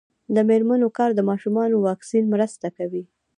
د 0.35 0.37
میرمنو 0.49 0.87
کار 0.97 1.11
د 1.15 1.21
ماشومانو 1.29 1.75
واکسین 1.87 2.23
مرسته 2.33 2.67
کوي. 2.77 3.03